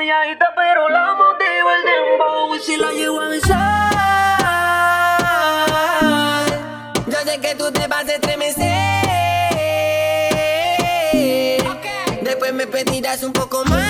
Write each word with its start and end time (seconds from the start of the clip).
Está 0.00 0.46
pero 0.54 0.88
la 0.90 1.12
motiva 1.14 1.74
el 1.74 1.82
dembow 1.82 2.54
y 2.54 2.60
si 2.60 2.76
la 2.76 2.92
llevo 2.92 3.20
a 3.20 3.28
besar. 3.30 3.90
Yo 7.08 7.18
sé 7.24 7.40
que 7.40 7.56
tú 7.56 7.72
te 7.72 7.88
vas 7.88 8.06
a 8.08 8.14
estremecer. 8.14 8.64
Después 12.22 12.52
me 12.54 12.68
pedirás 12.68 13.24
un 13.24 13.32
poco 13.32 13.64
más. 13.64 13.80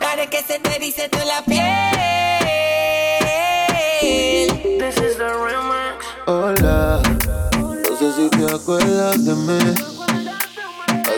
Haré 0.00 0.28
que 0.28 0.42
se 0.42 0.58
te 0.58 0.78
dice 0.78 1.10
toda 1.10 1.26
la 1.26 1.42
piel. 1.42 1.60
This 4.78 4.96
is 4.96 5.18
the 5.18 5.28
remix. 5.28 6.06
Hola, 6.26 7.02
no 7.58 7.96
sé 7.98 8.10
si 8.14 8.30
te 8.30 8.46
acuerdas 8.54 9.22
de 9.22 9.34
mí. 9.34 9.93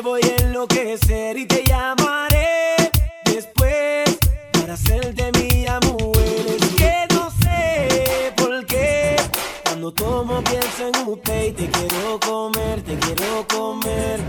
Voy 0.00 0.20
a 0.22 0.42
enloquecer 0.42 1.36
y 1.36 1.46
te 1.46 1.64
llamaré 1.64 2.76
después 3.24 4.18
para 4.52 4.74
hacerte 4.74 5.30
mía, 5.38 5.78
mujer. 5.82 6.46
Es 6.60 6.74
que 6.74 7.14
no 7.14 7.30
sé 7.30 8.32
por 8.36 8.66
qué 8.66 9.16
cuando 9.64 9.92
tomo 9.92 10.42
pienso 10.42 10.88
en 10.88 11.08
usted 11.08 11.44
y 11.46 11.52
te 11.52 11.68
quiero 11.68 12.20
comer, 12.20 12.82
te 12.82 12.98
quiero 12.98 13.46
comer. 13.48 14.20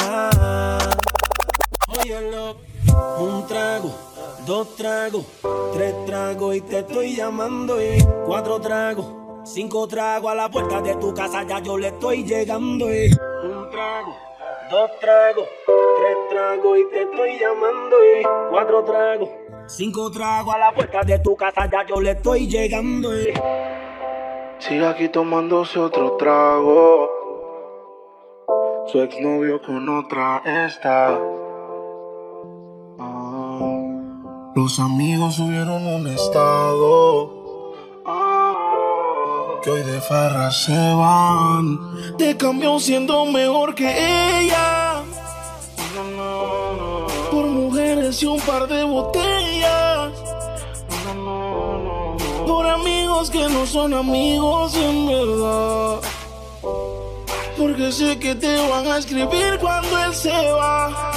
Ah, 0.00 0.78
óyelo. 1.88 2.56
Un 3.18 3.46
trago, 3.46 3.94
dos 4.46 4.76
tragos, 4.76 5.24
tres 5.72 5.94
tragos 6.06 6.56
y 6.56 6.60
te 6.60 6.78
estoy 6.78 7.16
llamando 7.16 7.82
y 7.82 7.98
cuatro 8.24 8.60
tragos. 8.60 9.06
Cinco 9.44 9.86
tragos 9.86 10.32
a 10.32 10.34
la 10.34 10.50
puerta 10.50 10.80
de 10.80 10.96
tu 10.96 11.14
casa, 11.14 11.44
ya 11.44 11.60
yo 11.60 11.78
le 11.78 11.88
estoy 11.88 12.24
llegando. 12.24 12.86
Un 12.86 13.70
trago, 13.70 14.16
dos 14.70 14.90
tragos, 15.00 15.48
tres 15.66 16.16
tragos 16.30 16.78
y 16.78 16.90
te 16.90 17.02
estoy 17.02 17.38
llamando. 17.38 17.96
Y 17.96 18.22
cuatro 18.50 18.84
tragos, 18.84 19.28
cinco 19.66 20.10
tragos 20.10 20.54
a 20.54 20.58
la 20.58 20.72
puerta 20.74 21.02
de 21.02 21.18
tu 21.18 21.36
casa, 21.36 21.68
ya 21.70 21.86
yo 21.86 22.00
le 22.00 22.12
estoy 22.12 22.46
llegando. 22.48 23.16
Y 23.16 23.32
Sigue 24.58 24.86
aquí 24.86 25.08
tomándose 25.08 25.78
otro 25.78 26.12
trago. 26.12 27.10
Su 28.86 29.02
exnovio 29.02 29.60
con 29.60 29.88
otra 29.88 30.42
está. 30.44 31.18
Ah, 32.98 33.82
los 34.54 34.80
amigos 34.80 35.34
subieron 35.34 35.86
un 35.86 36.06
estado 36.06 37.45
que 39.66 39.72
hoy 39.72 39.82
de 39.82 40.00
farra 40.00 40.52
se 40.52 40.94
van. 40.94 42.16
Te 42.16 42.36
cambió 42.36 42.78
siendo 42.78 43.26
mejor 43.26 43.74
que 43.74 43.88
ella. 44.40 45.02
Por 47.32 47.46
mujeres 47.46 48.22
y 48.22 48.26
un 48.26 48.40
par 48.42 48.68
de 48.68 48.84
botellas. 48.84 50.12
Por 52.46 52.64
amigos 52.64 53.28
que 53.28 53.48
no 53.48 53.66
son 53.66 53.92
amigos 53.94 54.76
en 54.76 55.08
verdad. 55.08 55.98
Porque 57.58 57.90
sé 57.90 58.20
que 58.20 58.36
te 58.36 58.68
van 58.68 58.86
a 58.86 58.98
escribir 58.98 59.58
cuando 59.60 59.98
él 59.98 60.14
se 60.14 60.30
va. 60.52 61.12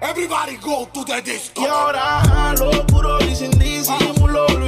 Everybody 0.00 0.56
go 0.56 0.88
to 0.94 1.04
the 1.04 1.20
disco. 1.20 1.60
Y 1.60 1.66
ahora 1.66 2.54
lo 2.58 2.86
puro 2.86 3.18
y 3.20 3.36
sin 3.36 3.50
disimulo. 3.50 4.59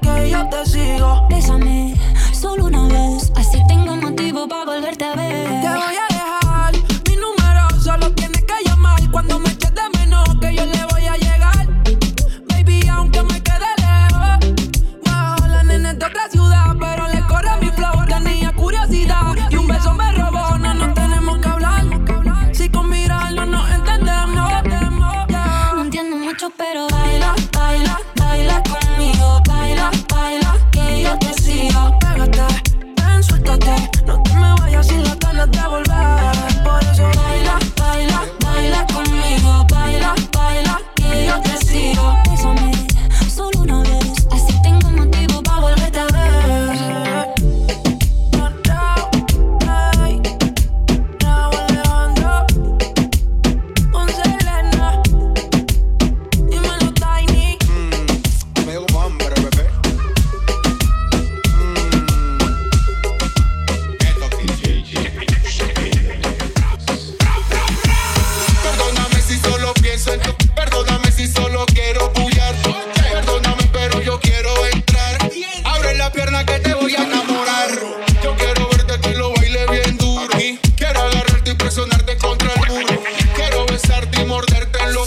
Que 0.00 0.30
yo 0.30 0.48
te 0.48 0.66
sigo. 0.66 1.26
Bésame 1.28 1.94
solo 2.32 2.66
una 2.66 2.86
vez, 2.88 3.32
así 3.36 3.62
tengo 3.68 3.96
motivo 3.96 4.48
para 4.48 4.64
volverte 4.64 5.04
a 5.04 5.14
ver. 5.14 6.05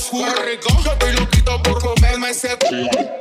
Curry, 0.08 0.60
Yo 0.86 0.91
estoy 0.94 1.13
loquito 1.13 1.62
por 1.62 1.82
comerme 1.82 2.29
ese 2.29 2.58
culo. 2.58 3.19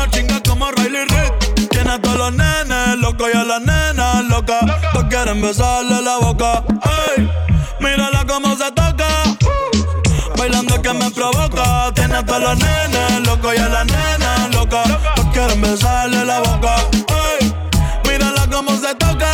no 0.00 0.10
chingas 0.10 0.40
como 0.48 0.70
Riley 0.70 1.04
Reid. 1.04 1.68
Tiene 1.68 1.90
a 1.90 2.00
todos 2.00 2.16
los 2.16 2.32
nenes 2.32 2.96
loco 2.98 3.28
y 3.32 3.36
a 3.36 3.44
las 3.44 3.60
nenas 3.60 4.24
loca. 4.24 4.60
Pues 4.92 5.04
quieren 5.10 5.42
besarle 5.42 6.00
la 6.02 6.16
boca. 6.18 6.64
Ey, 7.16 7.30
mírala 7.80 8.24
cómo 8.26 8.56
se 8.56 8.70
toca. 8.72 9.08
Bailando 10.36 10.80
que 10.80 10.92
me 10.94 11.10
provoca. 11.10 11.92
Tiene 11.94 12.16
a 12.16 12.24
todos 12.24 12.42
los 12.42 12.58
nenes 12.58 13.26
locos 13.26 13.54
y 13.54 13.58
a 13.58 13.68
las 13.68 13.86
nenas 13.86 14.54
loca. 14.54 14.82
Pues 15.16 15.28
quieren 15.32 15.60
besarle 15.60 16.24
la 16.24 16.40
boca. 16.40 16.76
Ey, 17.40 17.54
mírala 18.08 18.46
cómo 18.50 18.76
se 18.76 18.94
toca 18.94 19.30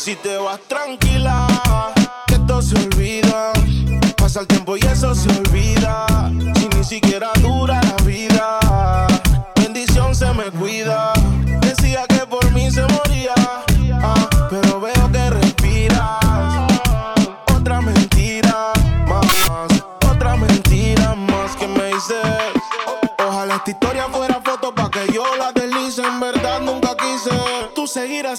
se 0.00 0.16
deu 0.16 0.48
a 0.48 0.58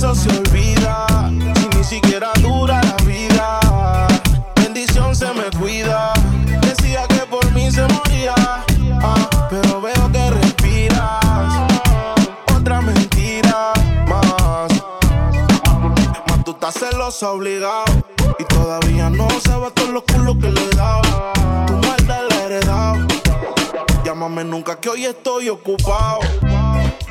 eso 0.00 0.14
se 0.14 0.30
olvida. 0.30 1.06
Si 1.56 1.76
ni 1.76 1.84
siquiera 1.84 2.30
dura 2.40 2.80
la 2.82 2.96
vida, 3.04 3.60
bendición 4.56 5.14
se 5.14 5.26
me 5.34 5.50
cuida. 5.58 6.14
Decía 6.62 7.06
que 7.06 7.26
por 7.26 7.44
mí 7.52 7.70
se 7.70 7.82
moría, 7.82 8.34
ah, 9.02 9.28
pero 9.50 9.82
veo 9.82 10.10
que 10.10 10.30
respiras. 10.30 11.70
Otra 12.56 12.80
mentira 12.80 13.72
más. 14.08 14.70
Más 16.28 16.44
tú 16.46 16.52
estás 16.52 16.74
celoso 16.76 17.32
obligado. 17.32 17.92
Y 18.38 18.44
todavía 18.44 19.10
no 19.10 19.28
sabes 19.44 19.74
todos 19.74 19.90
los 19.90 20.04
culos 20.04 20.36
que 20.40 20.50
le 20.50 20.66
daba. 20.70 21.32
Tu 21.66 21.74
maldad 21.74 22.22
la 22.30 22.36
he 22.36 22.44
heredado. 22.46 23.06
Llámame 24.02 24.44
nunca 24.44 24.80
que 24.80 24.88
hoy 24.88 25.04
estoy 25.04 25.50
ocupado. 25.50 26.20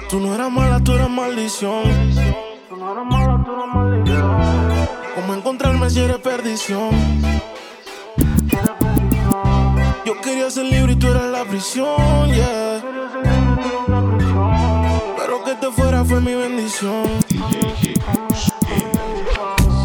Tú 0.09 0.19
no 0.19 0.33
eras 0.33 0.51
mala, 0.51 0.83
tú 0.83 0.93
eras 0.93 1.07
maldición 1.07 2.08
no 2.89 3.01
eres 3.01 3.11
mala, 3.11 3.43
tú 3.45 3.51
eres 3.51 4.19
¿Cómo 5.15 5.33
encontrarme 5.33 5.89
si 5.89 5.99
eres 5.99 6.17
perdición? 6.17 6.89
Yo 10.05 10.19
quería 10.21 10.49
ser 10.49 10.65
libre 10.65 10.93
y 10.93 10.95
tú 10.95 11.07
eras 11.07 11.25
la 11.25 11.43
prisión, 11.45 12.31
yeah. 12.33 12.81
Pero 15.17 15.43
que 15.43 15.55
te 15.55 15.71
fuera 15.71 16.03
fue 16.03 16.19
mi 16.21 16.33
bendición. 16.33 17.03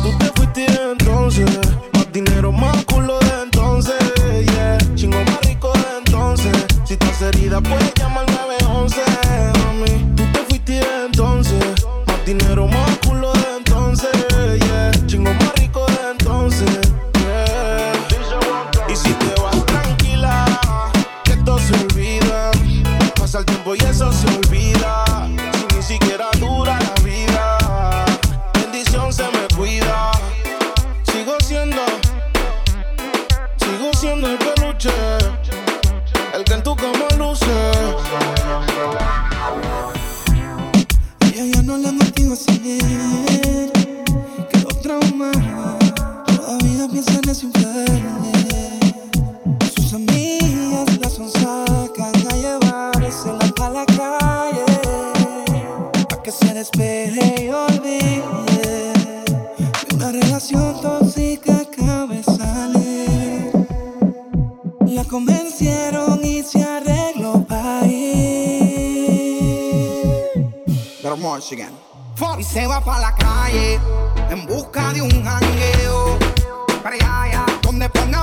Tú 0.02 0.18
te 0.18 0.24
fuiste 0.36 0.60
de 0.60 0.92
entonces, 0.92 1.60
más 1.92 2.12
dinero, 2.12 2.52
más 2.52 2.84
culo 2.86 3.18
de 3.18 3.42
entonces, 3.42 3.96
yeah. 4.52 4.78
Chingo 4.94 5.18
más 5.18 5.40
rico 5.42 5.72
de 5.72 5.98
entonces, 5.98 6.66
si 6.84 6.94
estás 6.94 7.20
herida 7.22 7.60
puedes 7.60 7.92
llamarme 7.94 8.33
relación 60.44 60.80
tóxica 60.82 61.64
cabezales 61.74 63.50
la 64.86 65.04
convencieron 65.04 66.22
y 66.22 66.42
se 66.42 66.62
arregló 66.62 67.44
para 67.46 67.86
ir. 67.86 68.74
Y 72.38 72.42
se 72.42 72.66
va 72.66 72.80
para 72.80 73.00
la 73.00 73.14
calle 73.14 73.80
en 74.30 74.46
busca 74.46 74.92
de 74.92 75.02
un 75.02 75.24
jangueo. 75.24 76.18
Para 76.82 76.96
allá, 76.96 77.46
donde 77.62 77.88
ponga 77.88 78.22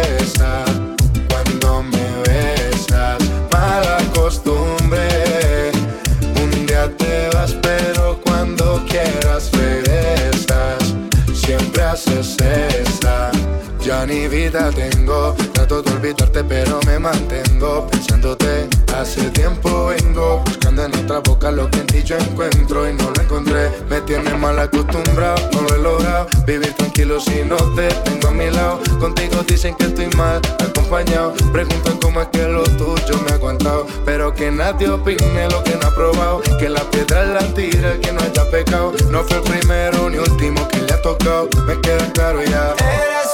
ni 14.05 14.27
vida 14.27 14.71
tengo. 14.71 15.35
Trato 15.53 15.81
de 15.81 15.91
olvidarte, 15.91 16.43
pero 16.43 16.79
me 16.85 16.99
mantengo 16.99 17.87
pensándote. 17.87 18.67
Hace 18.97 19.29
tiempo 19.31 19.87
vengo 19.87 20.41
buscando 20.45 20.85
en 20.85 20.95
otra 20.95 21.19
boca 21.19 21.51
lo 21.51 21.69
que 21.69 21.79
en 21.79 21.87
ti 21.87 22.03
yo 22.03 22.17
encuentro 22.17 22.89
y 22.89 22.93
no 22.93 23.11
lo 23.11 23.21
encontré. 23.21 23.71
Me 23.89 24.01
tienes 24.01 24.37
mal 24.37 24.57
acostumbrado, 24.59 25.37
no 25.53 25.61
lo 25.61 25.75
he 25.75 25.79
logrado. 25.79 26.27
Vivir 26.45 26.73
tranquilo 26.73 27.19
si 27.19 27.43
no 27.43 27.57
te 27.75 27.87
tengo 27.87 28.29
a 28.29 28.31
mi 28.31 28.49
lado. 28.49 28.79
Contigo 28.99 29.43
dicen 29.47 29.75
que 29.75 29.85
estoy 29.85 30.07
mal 30.17 30.41
acompañado. 30.59 31.33
Preguntan 31.51 31.97
cómo 31.99 32.21
es 32.21 32.27
que 32.27 32.47
lo 32.47 32.63
tuyo 32.63 33.19
me 33.25 33.31
ha 33.31 33.35
aguantado. 33.35 33.85
Pero 34.05 34.33
que 34.33 34.51
nadie 34.51 34.89
opine 34.89 35.49
lo 35.49 35.63
que 35.63 35.75
no 35.75 35.87
ha 35.87 35.91
probado. 35.91 36.41
Que 36.59 36.69
la 36.69 36.81
piedra 36.91 37.23
es 37.23 37.29
la 37.29 37.53
tira 37.53 37.99
que 37.99 38.11
no 38.11 38.21
haya 38.21 38.49
pecado. 38.49 38.93
No 39.09 39.23
fue 39.23 39.37
el 39.37 39.43
primero 39.43 40.09
ni 40.09 40.17
último 40.17 40.67
que 40.67 40.81
le 40.81 40.93
ha 40.93 41.01
tocado. 41.01 41.49
Me 41.65 41.79
queda 41.81 42.11
claro 42.13 42.43
ya 42.43 42.75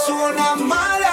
una 0.09 0.55
mala 0.55 1.06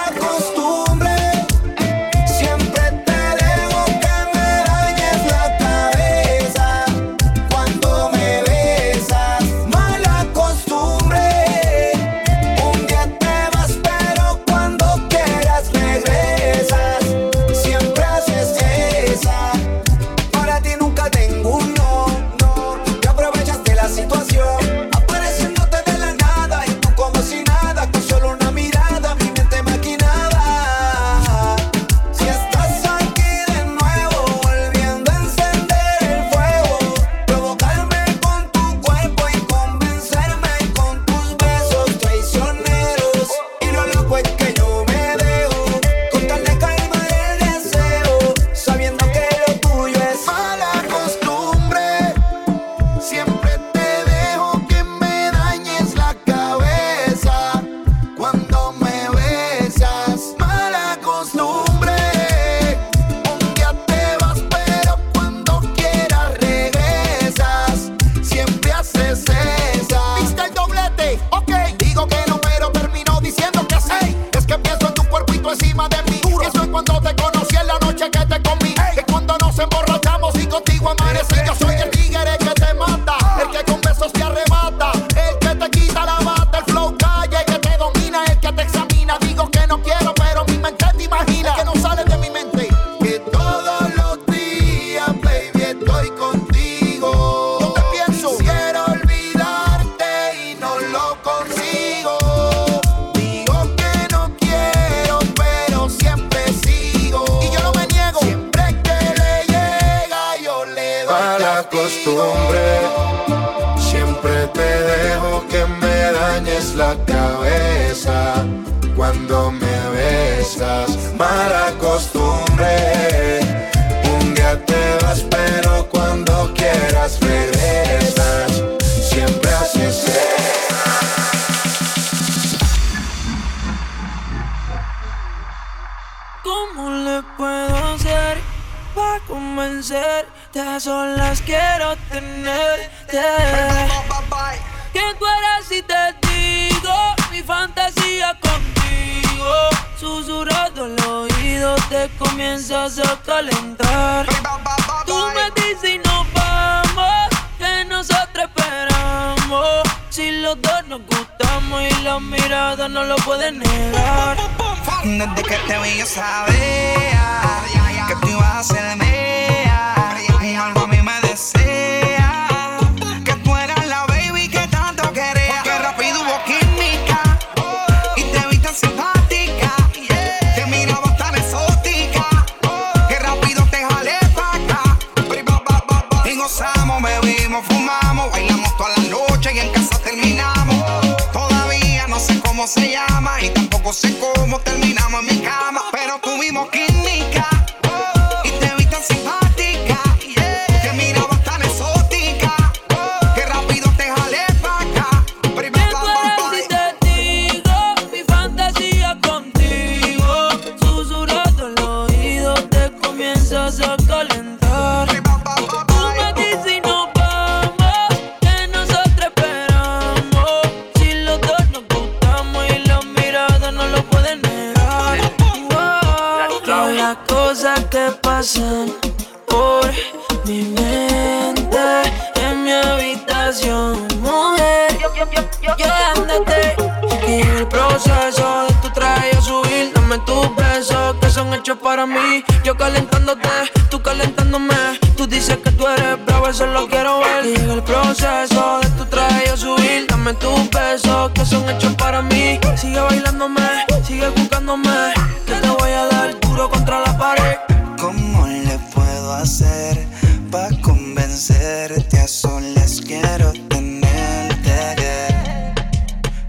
Sigue 252.75 252.99
bailándome, 252.99 253.85
sigue 254.05 254.27
buscándome. 254.29 255.13
Que 255.45 255.53
te 255.53 255.69
voy 255.69 255.91
a 255.91 256.05
dar 256.07 256.39
duro 256.41 256.69
contra 256.69 256.99
la 256.99 257.17
pared. 257.17 257.57
¿Cómo 257.97 258.45
le 258.47 258.77
puedo 258.93 259.33
hacer 259.33 260.05
pa' 260.51 260.69
convencerte? 260.81 262.19
A 262.19 262.27
solas 262.27 263.01
quiero 263.05 263.53
tenerte. 263.69 264.95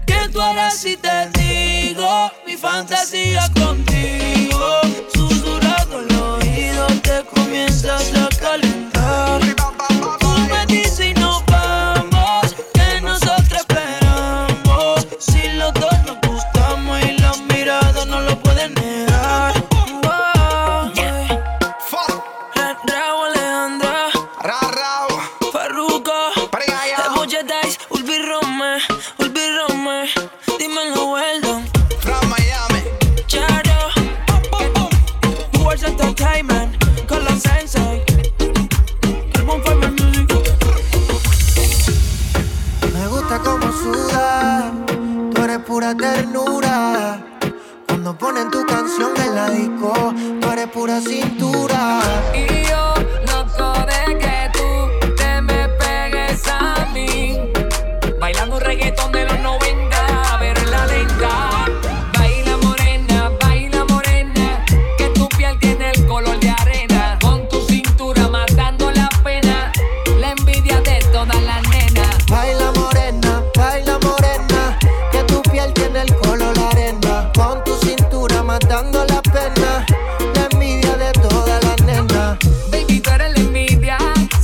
¿Qué 0.05 0.29
tú 0.31 0.41
harás 0.41 0.75
si 0.77 0.97
te 0.97 1.29
digo 1.29 2.31
mi 2.45 2.57
fantasía? 2.57 3.49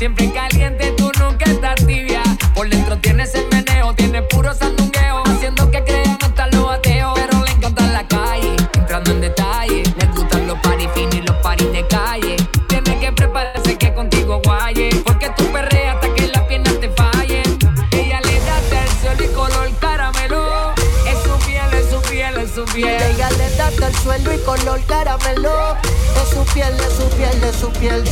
Siempre 0.03 0.33
caliente, 0.33 0.93
tú 0.97 1.09
nunca 1.17 1.45
estás 1.45 1.75
tibia. 1.75 2.21
Por 2.53 2.69
dentro 2.69 2.97
tienes 2.97 3.33
el 3.35 3.47
meneo, 3.47 3.93
tienes 3.95 4.23
puro 4.23 4.53
sandungueo. 4.53 5.23
Haciendo 5.25 5.71
que 5.71 5.81
crean 5.81 6.17
hasta 6.21 6.47
los 6.47 6.69
ateos. 6.71 7.13
Pero 7.15 7.45
le 7.45 7.51
encanta 7.51 7.87
la 7.87 8.05
calle, 8.05 8.53
entrando 8.73 9.11
en 9.11 9.21
detalle. 9.21 9.83
Le 9.97 10.05
gustan 10.07 10.45
los 10.45 10.59
paris 10.59 10.89
finos 10.93 11.15
y 11.15 11.21
los 11.21 11.37
paris 11.37 11.71
de 11.71 11.87
calle. 11.87 12.35
Tienes 12.67 12.99
que 12.99 13.13
prepararse 13.13 13.77
que 13.77 13.93
contigo 13.93 14.41
guaye. 14.43 14.89
Porque 15.05 15.29
tú 15.37 15.49
perreas 15.53 15.95
hasta 15.95 16.13
que 16.13 16.27
las 16.27 16.43
piernas 16.49 16.77
te 16.81 16.89
fallen. 16.89 17.57
Ella 17.91 18.19
le 18.25 18.39
da 18.41 18.59
tercio 18.69 19.25
y 19.25 19.33
color 19.33 19.69
caramelo. 19.79 20.73
Es 21.07 21.17
su 21.23 21.47
piel, 21.47 21.73
es 21.73 21.89
su 21.89 22.01
piel, 22.01 22.37
es 22.39 22.51
su 22.51 22.65
piel. 22.65 23.01
Ella 23.03 23.29
le 23.37 23.49
da 23.55 23.71
suelo 24.03 24.33
y 24.33 24.37
color 24.39 24.81
caramelo. 24.85 25.77
Es 26.21 26.29
su 26.29 26.43
piel, 26.53 26.73
es 26.77 26.93
su 26.93 27.07
piel, 27.15 27.41
es 27.41 27.55
su 27.55 27.69
piel. 27.79 28.03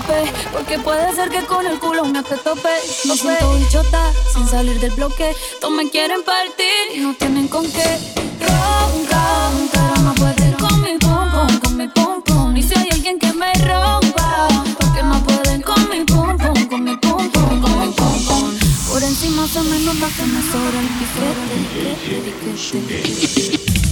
Tope, 0.00 0.32
porque 0.52 0.78
puede 0.78 1.14
ser 1.14 1.28
que 1.30 1.44
con 1.46 1.66
el 1.66 1.78
culo 1.78 2.04
me 2.04 2.22
te 2.22 2.36
tope. 2.36 2.68
Me 3.06 3.16
siento 3.16 3.54
bichota, 3.54 4.12
sin 4.32 4.46
salir 4.48 4.78
del 4.80 4.92
bloque. 4.92 5.34
Todos 5.60 5.74
me 5.74 5.90
quieren 5.90 6.22
partir 6.22 6.96
y 6.96 7.00
no 7.00 7.14
tienen 7.14 7.48
con 7.48 7.64
qué. 7.70 7.98
Ronca, 8.40 9.50
pero 9.72 9.96
no 10.02 10.14
pueden 10.14 10.52
con 10.54 10.82
mi 10.82 10.98
pum 10.98 11.30
pum, 11.30 11.58
con 11.60 11.76
mi 11.76 11.88
pum 11.88 12.22
pum. 12.22 12.56
Y 12.56 12.62
si 12.62 12.78
hay 12.78 12.88
alguien 12.92 13.18
que 13.18 13.32
me 13.32 13.52
rompa, 13.54 14.48
porque 14.78 15.02
no 15.02 15.22
pueden 15.24 15.62
con 15.62 15.88
mi 15.90 16.04
pum 16.04 16.36
pum, 16.36 16.68
con 16.68 16.84
mi 16.84 16.96
pum 16.96 17.30
pum, 17.30 17.60
con 17.60 17.80
mi 17.80 17.92
pum. 17.92 18.58
Por 18.90 19.02
encima 19.02 19.46
se 19.46 19.60
me 19.60 19.78
nota 19.80 20.08
que 20.16 20.22
me 20.24 20.42
sobra 20.50 20.80
el 20.80 20.88
piquete. 20.98 21.20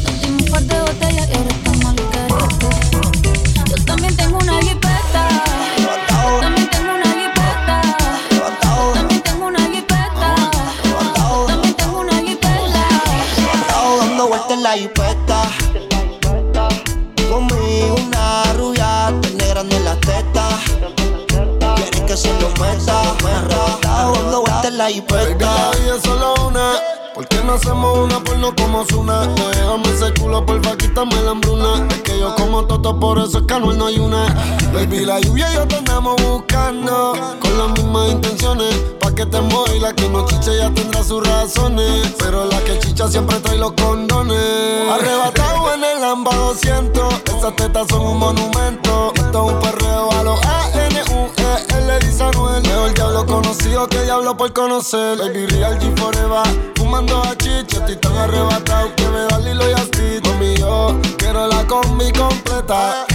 Nos 0.05 0.23
dimos 0.23 0.43
un 0.43 0.49
par 0.51 0.63
de 0.63 0.81
botellas 0.81 1.29
y 1.31 1.37
ahora 1.37 1.68
la 24.89 25.05
Baby, 25.07 25.37
la 25.41 25.71
vida 25.79 26.01
solo 26.03 26.35
una. 26.47 26.73
¿Por 27.15 27.27
qué 27.29 27.43
no 27.45 27.55
hacemos 27.55 27.99
una 27.99 28.23
porno 28.25 28.55
como 28.57 28.85
Zuna? 28.87 29.27
Déjame 29.27 29.89
ese 29.91 30.15
culo, 30.15 30.47
porfa, 30.47 30.77
quítame 30.77 31.15
la 31.23 31.33
hambruna. 31.33 31.87
Es 31.91 32.03
que 32.03 32.19
yo 32.19 32.35
como 32.37 32.65
toto, 32.65 32.99
por 32.99 33.19
eso 33.19 33.39
es 33.39 33.45
que 33.45 33.61
no 33.61 33.87
hay 33.87 33.99
una. 33.99 34.25
Baby, 34.73 35.05
la 35.05 35.21
lluvia 35.21 35.51
y 35.51 35.55
yo 35.57 35.67
te 35.67 35.77
andamos 35.77 36.17
buscando. 36.23 37.13
Con 37.41 37.59
las 37.59 37.71
mismas 37.73 38.13
intenciones. 38.13 38.75
Pa' 39.01 39.13
que 39.15 39.27
te 39.27 39.39
y 39.77 39.81
la 39.81 39.93
que 39.93 40.09
no 40.09 40.25
chiche 40.27 40.57
ya 40.57 40.71
tendrá 40.71 41.03
sus 41.05 41.27
razones. 41.27 42.15
Pero 42.19 42.47
la 42.47 42.59
que 42.61 42.79
chicha 42.79 43.09
siempre 43.09 43.39
trae 43.41 43.59
los 43.59 43.73
condones. 43.73 44.91
Arrebatado 44.91 45.75
en 45.75 45.85
el 45.85 46.01
Lamba 46.01 46.35
200. 46.35 47.15
Esas 47.37 47.57
tetas 47.57 47.89
son 47.89 48.07
un 48.07 48.19
monumento. 48.19 49.13
Esto 49.17 49.49
es 49.49 49.53
un 49.53 49.61
perreo 49.61 50.13
a 50.13 50.23
los 50.23 50.39
Dice 52.01 52.23
Anuel. 52.23 52.63
Mejor 52.63 52.95
diablo 52.95 53.27
conocido 53.27 53.89
que 53.89 54.03
diablo 54.03 54.37
por 54.37 54.53
conocer. 54.53 55.19
Baby, 55.19 55.47
real 55.47 55.79
G 55.79 55.97
forever. 55.99 56.73
Fumando 56.77 57.23
a 57.23 57.37
chicha, 57.37 57.79
estoy 57.79 57.97
tan 57.97 58.17
arrebatado 58.17 58.95
que 58.97 59.09
me 59.09 59.21
da 59.21 59.39
Lilo 59.39 59.69
y 59.69 59.73
Asti. 59.73 60.21
Mami, 60.25 60.57
yo 60.57 60.97
quiero 61.17 61.47
la 61.47 61.67
combi 61.67 62.13
completa. 62.13 63.07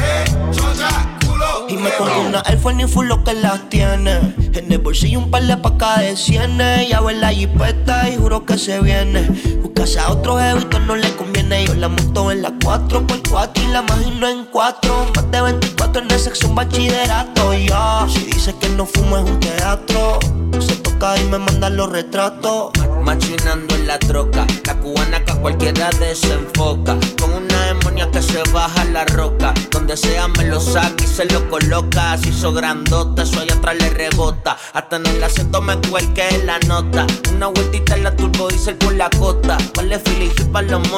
Y 1.73 1.77
me 1.77 1.89
compré 1.97 2.19
una 2.19 2.43
Force 2.43 2.77
ni 2.77 2.87
full 2.87 3.07
lo 3.07 3.23
que 3.23 3.33
las 3.33 3.67
tiene. 3.69 4.19
En 4.53 4.71
el 4.71 4.77
bolsillo 4.77 5.17
un 5.17 5.31
par 5.31 5.41
de 5.41 5.57
pacas 5.57 6.01
de 6.01 6.15
cienes. 6.15 6.87
Ya 6.87 6.99
en 6.99 7.19
la 7.19 7.29
jipeta 7.29 8.09
y 8.09 8.15
juro 8.15 8.45
que 8.45 8.59
se 8.59 8.79
viene. 8.79 9.27
Buscase 9.63 9.99
a 9.99 10.11
otro 10.11 10.37
jevito 10.37 10.79
no 10.81 10.95
le 10.95 11.09
conviene. 11.15 11.65
Yo 11.65 11.73
la 11.73 11.89
monto 11.89 12.31
en 12.31 12.43
la 12.43 12.51
4x4 12.51 13.49
y 13.55 13.67
la 13.71 13.79
imagino 13.79 14.27
en 14.27 14.45
4. 14.45 15.11
Más 15.15 15.31
de 15.31 15.41
24 15.41 16.03
en 16.03 16.19
sexo 16.19 16.47
un 16.47 16.55
bachillerato. 16.55 17.53
Ya, 17.55 18.05
si 18.07 18.19
dice 18.19 18.53
que 18.59 18.69
no 18.69 18.85
fumo 18.85 19.17
es 19.17 19.23
un 19.23 19.39
teatro. 19.39 20.19
Se 20.59 20.75
toca 20.75 21.17
y 21.17 21.23
me 21.25 21.39
manda 21.39 21.71
los 21.71 21.89
retratos. 21.89 22.71
Machinando 23.03 23.75
en 23.75 23.87
la 23.87 23.99
troca, 23.99 24.47
la 24.65 24.75
cubana 24.75 25.23
que 25.23 25.31
a 25.33 25.35
cualquiera 25.35 25.89
desenfoca. 25.99 26.97
Con 27.19 27.33
una 27.33 27.65
demonia 27.65 28.09
que 28.09 28.21
se 28.21 28.41
baja 28.51 28.85
la 28.85 29.05
roca. 29.05 29.53
Donde 29.71 29.97
sea 29.97 30.27
me 30.29 30.45
lo 30.45 30.59
saca 30.59 31.03
y 31.03 31.07
se 31.07 31.25
lo 31.25 31.49
coloca. 31.49 32.17
Si 32.17 32.29
hizo 32.29 32.53
grandota, 32.53 33.23
eso 33.23 33.41
allá 33.41 33.55
atrás 33.55 33.75
le 33.77 33.89
rebota. 33.89 34.57
Hasta 34.73 34.95
en 34.95 35.05
el 35.05 35.23
acento 35.23 35.61
me 35.61 35.75
cuelque 35.89 36.41
la 36.45 36.59
nota. 36.59 37.05
Una 37.35 37.47
vueltita 37.47 37.95
en 37.95 38.03
la 38.03 38.15
turbo 38.15 38.47
diesel 38.47 38.75
por 38.75 38.95
la 38.95 39.09
cota. 39.09 39.57
Vale 39.75 39.99
filigree 39.99 40.45
para 40.45 40.67
los 40.67 40.89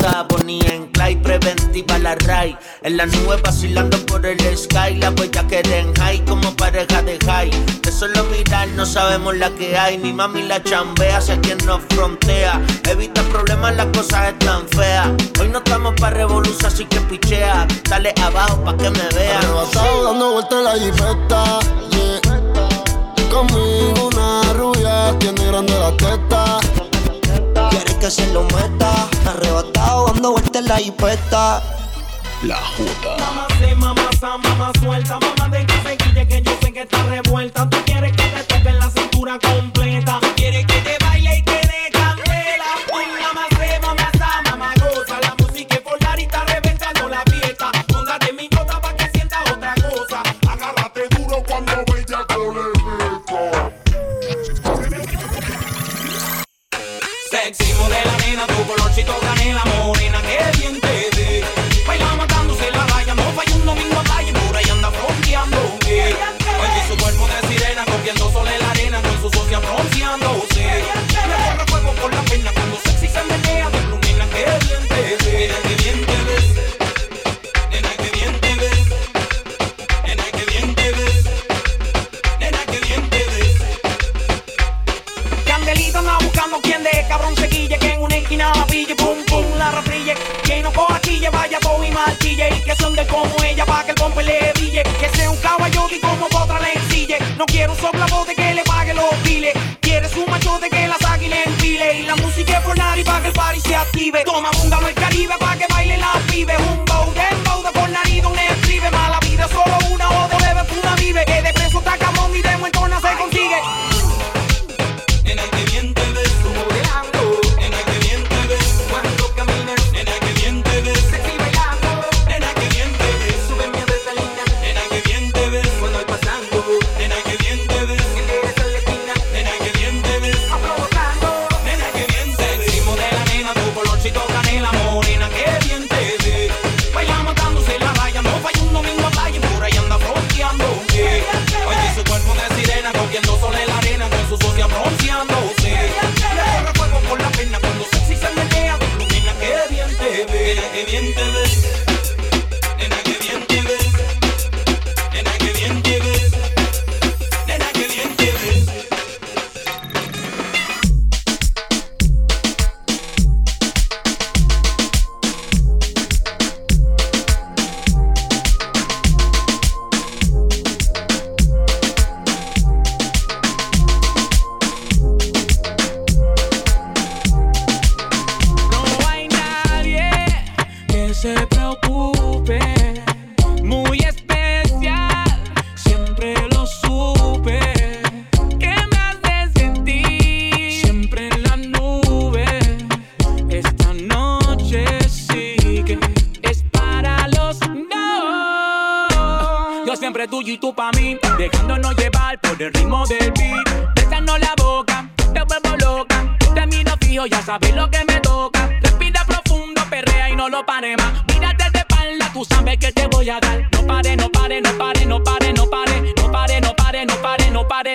monchilangota. 0.00 0.26
Bonía 0.28 0.74
en 0.74 0.86
clay, 0.88 1.16
preventiva 1.16 1.98
la 1.98 2.14
ray. 2.14 2.56
En 2.82 2.96
la 2.96 3.06
nube 3.06 3.36
vacilando 3.42 3.98
por 4.06 4.24
el 4.26 4.38
sky. 4.56 4.96
La 4.96 5.10
huella 5.10 5.46
que 5.46 5.60
en 5.60 5.94
high 5.94 6.24
como 6.24 6.54
pareja 6.56 7.02
de 7.02 7.18
high. 7.26 7.50
De 7.82 7.92
solo 7.92 8.24
mirar 8.24 8.68
no 8.68 8.86
sabemos 8.86 9.36
la 9.36 9.50
que 9.50 9.76
hay. 9.76 9.98
Mi 9.98 10.12
mami 10.12 10.42
la 10.42 10.62
chambea 10.62 11.18
hacia 11.18 11.40
quien 11.40 11.58
nos 11.66 11.80
frontea. 11.90 12.60
Evita 12.88 13.22
problemas, 13.24 13.76
las 13.76 13.86
cosas 13.86 14.28
están 14.28 14.66
feas. 14.68 15.08
Hoy 15.40 15.48
no 15.48 15.58
estamos 15.58 15.94
para 16.00 16.16
revolución, 16.16 16.66
así 16.66 16.84
que 16.84 17.00
pichea. 17.00 17.66
Dale 17.88 18.14
abajo 18.22 18.62
pa' 18.64 18.76
que 18.76 18.90
me 18.90 19.08
vean. 19.14 19.38
Arrebatado 19.38 20.04
dando 20.04 20.32
vueltas 20.32 20.58
en 20.58 20.64
la 20.64 20.72
jipeta. 20.78 21.60
Yeah. 21.90 22.20
Conmigo 23.30 24.08
una 24.12 24.52
rubia, 24.54 25.16
tiene 25.20 25.46
grande 25.46 25.78
la 25.78 25.96
teta. 25.96 26.79
Quieres 27.70 27.94
que 27.94 28.10
se 28.10 28.26
lo 28.32 28.42
meta. 28.44 29.08
Arrebatado 29.26 30.06
dando 30.08 30.32
vueltas 30.32 30.62
en 30.62 30.68
la 30.68 30.80
hipeta. 30.80 31.62
La 32.42 32.56
Jota. 32.56 33.16
Mamá 33.18 33.46
se, 33.58 33.74
mamá 33.76 34.08
sa, 34.18 34.38
mamá 34.38 34.72
suelta. 34.80 35.18
Mamá 35.20 35.48
de 35.56 35.66
que 35.66 35.82
se 35.82 35.96
quille 35.96 36.26
que 36.26 36.42
yo 36.42 36.52
sé 36.60 36.72
que 36.72 36.82
está 36.82 37.02
revuelta 37.04 37.69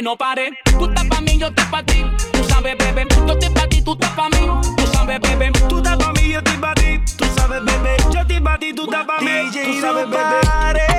no 0.05 0.15
pare. 0.15 0.51
Tú 0.77 0.85
estás 0.85 1.03
pa' 1.05 1.19
mí, 1.21 1.35
yo 1.39 1.47
estoy 1.47 1.65
pa' 1.65 1.83
ti. 1.83 2.05
Tú 2.31 2.43
sabes, 2.47 2.77
bebé. 2.77 3.07
Yo 3.25 3.33
estoy 3.33 3.49
pa' 3.49 3.67
ti, 3.67 3.81
tú 3.81 3.93
estás 3.93 4.11
pa' 4.11 4.29
mí. 4.29 4.47
Tú 4.77 4.85
sabes, 4.93 5.19
bebé. 5.19 5.51
Tú 5.67 5.77
estás 5.77 5.97
pa' 5.97 6.13
mí, 6.13 6.31
yo 6.31 6.37
estoy 6.37 6.57
pa' 6.57 6.75
ti. 6.75 6.99
Tú 7.17 7.25
sabes, 7.35 7.65
bebé. 7.65 7.97
Yo 8.13 8.19
estoy 8.21 8.39
pa' 8.39 8.59
ti, 8.59 8.71
tú 8.71 8.83
estás 8.83 9.05
pa' 9.05 9.19
mí. 9.19 9.31
DJ 9.31 9.65
tú 9.65 9.81
sabes, 9.81 10.07
no 10.07 10.11
bebé. 10.11 10.41
Pare. 10.45 10.94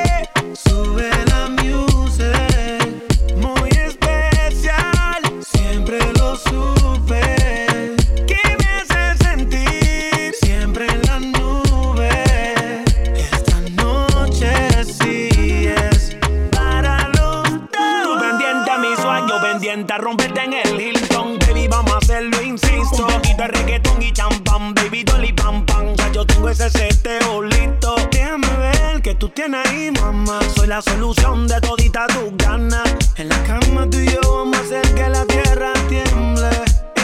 tienes 29.37 29.69
ahí, 29.69 29.91
mamá. 29.93 30.41
Soy 30.57 30.67
la 30.67 30.83
solución 30.83 31.47
de 31.47 31.61
todita 31.61 32.07
tus 32.09 32.37
ganas. 32.39 32.89
En 33.17 33.29
la 33.29 33.41
cama 33.45 33.89
tú 33.89 33.99
y 33.99 34.09
yo 34.09 34.21
vamos 34.23 34.57
a 34.57 34.63
hacer 34.63 34.95
que 34.95 35.09
la 35.09 35.25
tierra 35.27 35.73
tiemble. 35.89 36.49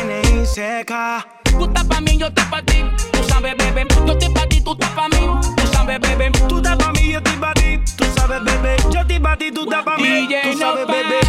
N.I. 0.03 0.47
seca. 0.47 1.25
Tú 1.45 1.67
estás 1.67 1.85
pa' 1.85 2.01
mí, 2.01 2.17
yo 2.17 2.27
estoy 2.27 2.45
pa' 2.51 2.63
ti. 2.63 2.85
Tú 3.13 3.23
sabes, 3.29 3.55
bebé. 3.57 3.87
Yo 4.07 4.13
estoy 4.15 4.31
pa' 4.31 4.47
ti, 4.49 4.61
tú 4.63 4.73
estás 4.73 4.91
pa' 4.91 5.09
mí. 5.11 5.31
Tú 5.57 5.67
sabes, 5.73 6.01
bebé. 6.01 6.31
Tú 6.49 6.57
estás 6.57 6.77
pa' 6.77 6.93
mí, 6.93 7.13
yo 7.13 7.19
estoy 7.19 7.37
pa' 7.37 7.55
ti. 7.55 7.79
Tú 7.97 8.05
sabes, 8.17 8.43
bebé. 8.43 8.77
Yo 8.91 9.01
estoy 9.01 9.21
pa' 9.21 9.37
ti, 9.37 9.53
tú 9.53 9.63
estás 9.65 9.85
pa' 9.85 9.97
mí. 9.99 10.29
Tú 10.43 10.59
sabes, 10.59 10.87
bebé. 10.87 11.22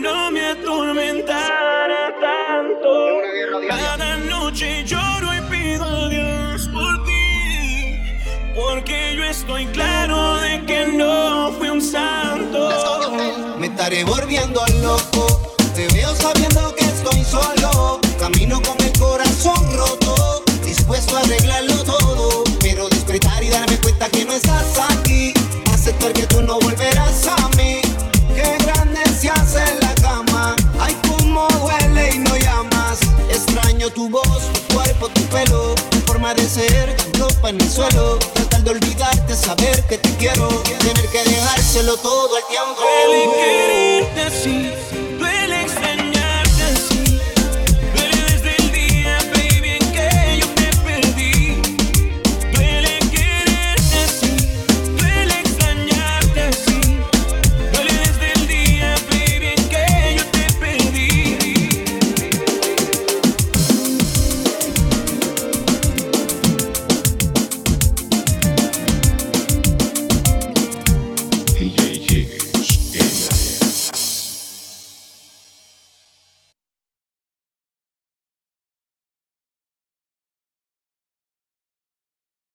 no 0.00 0.30
me 0.30 0.46
atormentara 0.46 2.14
tanto. 2.20 2.88
Cada 3.68 4.16
noche 4.16 4.84
lloro 4.84 5.34
y 5.34 5.40
pido 5.50 5.84
a 5.84 6.08
Dios 6.08 6.68
por 6.72 7.04
ti, 7.04 7.96
porque 8.54 9.14
yo 9.16 9.24
estoy 9.24 9.66
claro 9.66 10.36
de 10.38 10.64
que 10.64 10.86
no 10.86 11.52
fui 11.58 11.68
un 11.68 11.82
santo. 11.82 12.70
Me 13.58 13.66
estaré 13.66 14.04
volviendo 14.04 14.62
loco, 14.82 15.54
te 15.74 15.86
veo 15.88 16.14
sabiendo 16.14 16.74
que 16.74 16.84
estoy 16.84 17.22
solo, 17.24 18.00
camino 18.18 18.60
con 18.62 18.80
el 18.80 18.98
corazón 18.98 19.60
roto, 19.76 20.42
dispuesto 20.64 21.16
a 21.16 21.20
arreglarlo 21.20 21.84
todo 21.84 21.89
pelo, 35.30 35.74
forma 36.06 36.34
de 36.34 36.48
ser, 36.48 36.96
ropa 37.18 37.50
en 37.50 37.60
el 37.60 37.70
suelo. 37.70 38.18
Tratar 38.34 38.62
de 38.62 38.70
olvidarte, 38.70 39.34
saber 39.34 39.82
que 39.88 39.98
te 39.98 40.16
quiero, 40.16 40.48
tener 40.80 41.06
que 41.08 41.24
dejárselo 41.24 41.96
todo 41.96 42.36
al 42.36 42.46
tiempo. 42.48 42.80
Quererte 43.34 44.22
así 44.22 44.89